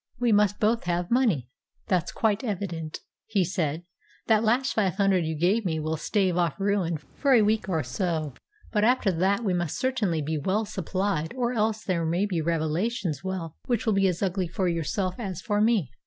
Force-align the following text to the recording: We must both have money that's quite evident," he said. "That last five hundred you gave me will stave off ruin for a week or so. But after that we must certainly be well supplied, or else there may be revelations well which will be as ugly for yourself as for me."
We 0.19 0.31
must 0.31 0.59
both 0.59 0.85
have 0.85 1.11
money 1.11 1.47
that's 1.87 2.11
quite 2.11 2.43
evident," 2.43 3.01
he 3.27 3.45
said. 3.45 3.83
"That 4.25 4.43
last 4.43 4.73
five 4.73 4.95
hundred 4.95 5.25
you 5.27 5.37
gave 5.37 5.63
me 5.63 5.79
will 5.79 5.95
stave 5.95 6.37
off 6.37 6.59
ruin 6.59 6.97
for 6.97 7.33
a 7.33 7.43
week 7.43 7.69
or 7.69 7.83
so. 7.83 8.33
But 8.71 8.83
after 8.83 9.11
that 9.11 9.43
we 9.43 9.53
must 9.53 9.77
certainly 9.77 10.23
be 10.23 10.39
well 10.39 10.65
supplied, 10.65 11.35
or 11.37 11.53
else 11.53 11.83
there 11.83 12.03
may 12.03 12.25
be 12.25 12.41
revelations 12.41 13.23
well 13.23 13.55
which 13.67 13.85
will 13.85 13.93
be 13.93 14.07
as 14.07 14.23
ugly 14.23 14.47
for 14.47 14.67
yourself 14.67 15.13
as 15.19 15.39
for 15.39 15.61
me." 15.61 15.91